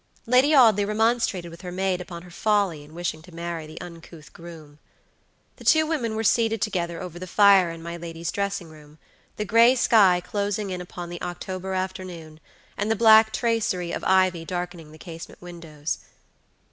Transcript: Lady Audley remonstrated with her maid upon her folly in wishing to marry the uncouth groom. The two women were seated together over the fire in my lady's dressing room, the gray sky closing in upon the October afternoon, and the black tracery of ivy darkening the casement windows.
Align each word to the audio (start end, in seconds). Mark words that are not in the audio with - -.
Lady 0.25 0.51
Audley 0.55 0.83
remonstrated 0.83 1.51
with 1.51 1.61
her 1.61 1.71
maid 1.71 2.01
upon 2.01 2.23
her 2.23 2.31
folly 2.31 2.83
in 2.83 2.95
wishing 2.95 3.21
to 3.21 3.31
marry 3.31 3.67
the 3.67 3.79
uncouth 3.79 4.33
groom. 4.33 4.79
The 5.57 5.63
two 5.63 5.85
women 5.85 6.15
were 6.15 6.23
seated 6.23 6.59
together 6.59 6.99
over 6.99 7.19
the 7.19 7.27
fire 7.27 7.69
in 7.69 7.83
my 7.83 7.97
lady's 7.97 8.31
dressing 8.31 8.69
room, 8.69 8.97
the 9.35 9.45
gray 9.45 9.75
sky 9.75 10.19
closing 10.19 10.71
in 10.71 10.81
upon 10.81 11.09
the 11.09 11.21
October 11.21 11.75
afternoon, 11.75 12.39
and 12.75 12.89
the 12.89 12.95
black 12.95 13.31
tracery 13.31 13.91
of 13.91 14.03
ivy 14.03 14.43
darkening 14.43 14.91
the 14.91 14.97
casement 14.97 15.39
windows. 15.39 15.99